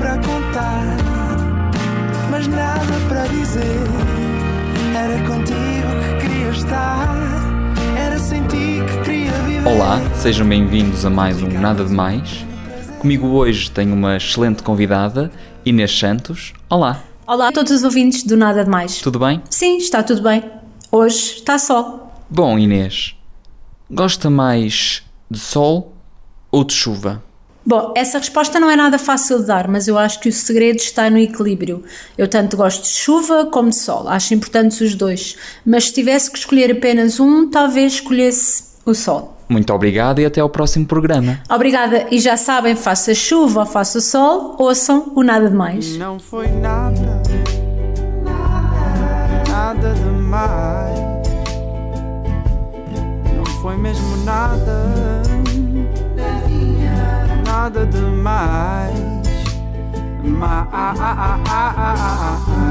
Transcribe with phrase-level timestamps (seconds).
[0.00, 0.96] para contar,
[2.30, 3.60] mas nada para dizer.
[4.96, 7.14] Era contigo que queria estar,
[7.98, 9.68] era sem ti que queria viver.
[9.68, 12.46] Olá, sejam bem-vindos a mais um Nada de Mais.
[12.98, 15.30] Comigo hoje tenho uma excelente convidada,
[15.66, 16.54] Inês Santos.
[16.70, 19.02] Olá, Olá a todos os ouvintes do Nada de Mais.
[19.02, 19.42] tudo bem?
[19.50, 20.42] Sim, está tudo bem.
[20.90, 22.10] Hoje está sol.
[22.30, 23.14] Bom, Inês,
[23.90, 25.92] gosta mais de sol
[26.50, 27.22] ou de chuva?
[27.64, 30.78] Bom, essa resposta não é nada fácil de dar, mas eu acho que o segredo
[30.78, 31.84] está no equilíbrio.
[32.16, 35.36] Eu tanto gosto de chuva como de sol, acho importantes os dois.
[35.64, 39.36] Mas se tivesse que escolher apenas um, talvez escolhesse o sol.
[39.48, 41.40] Muito obrigado e até ao próximo programa.
[41.50, 45.96] Obrigada, e já sabem, faça chuva ou faça sol, ouçam o Nada de Mais.
[45.96, 47.20] Não foi nada,
[49.48, 51.00] nada demais.
[53.36, 55.19] Não foi mesmo nada,
[57.60, 58.94] nada demais.
[60.24, 60.66] Mais.
[60.72, 62.69] Ah, ah, ah,